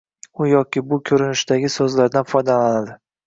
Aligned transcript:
u 0.39 0.45
yoki 0.51 0.81
bu 0.93 0.97
ko‘rinishdagi 1.09 1.71
so‘zlardan 1.75 2.27
foydalanadi. 2.33 2.99